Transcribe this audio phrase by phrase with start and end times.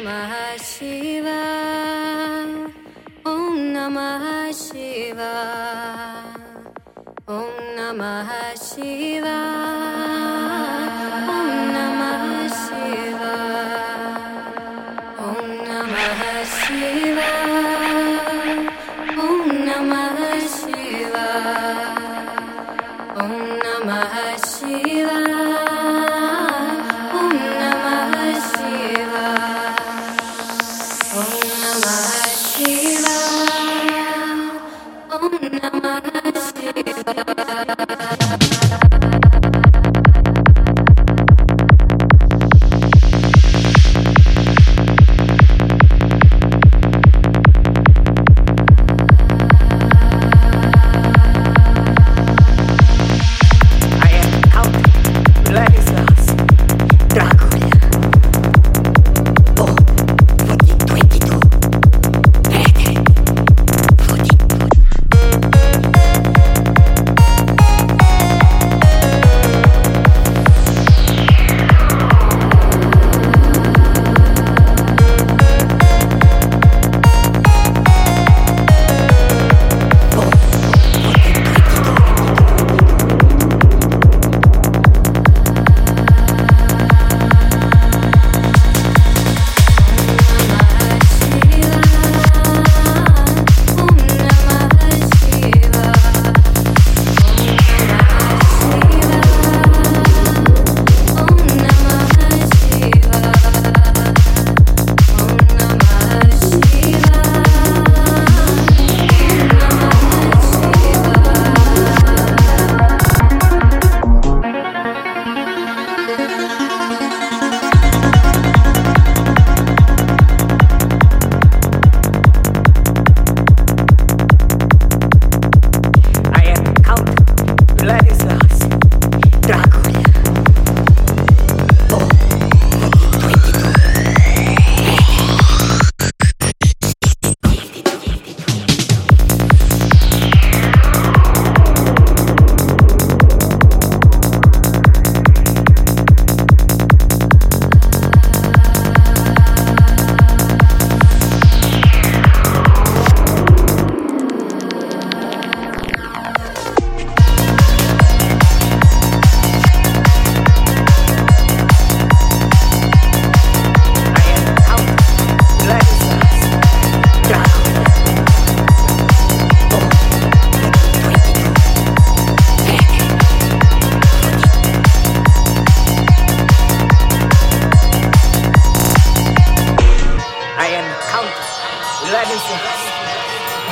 [0.00, 2.46] ましは
[3.24, 6.36] 女ましは
[7.26, 8.24] 女ま
[8.56, 10.23] しは。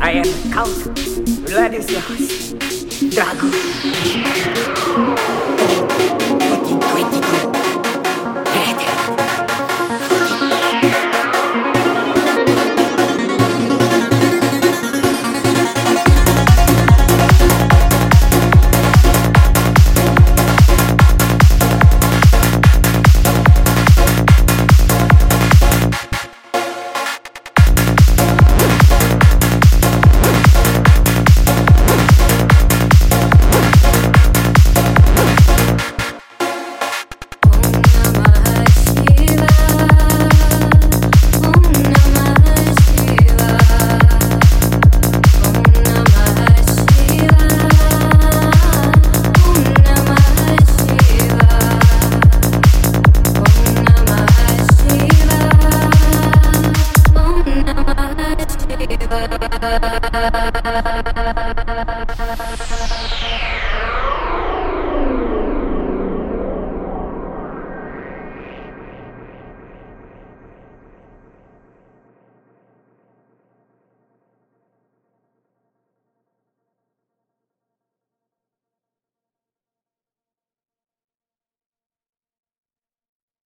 [0.00, 0.68] I am Count
[1.46, 2.54] Vladislaus
[3.10, 3.50] Drago.
[59.64, 59.94] Thank
[64.48, 64.53] you.